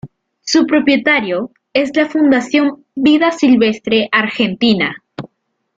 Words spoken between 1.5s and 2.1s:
es la